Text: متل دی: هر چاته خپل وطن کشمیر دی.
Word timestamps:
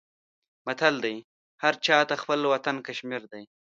متل 0.65 0.95
دی: 1.05 1.15
هر 1.63 1.73
چاته 1.85 2.15
خپل 2.21 2.39
وطن 2.53 2.75
کشمیر 2.87 3.21
دی. 3.31 3.43